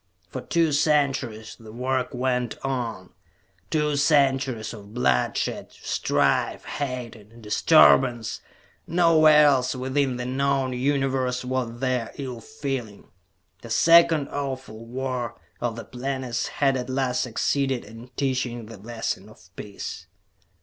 [0.31, 3.13] For two centuries the work went on.
[3.69, 8.41] Two centuries of bloodshed, strife, hate and disturbance.
[8.87, 13.11] No where else within the known Universe was there ill feeling.
[13.61, 19.29] The second awful War of the Planets had at last succeeded in teaching the lesson
[19.29, 20.07] of peace.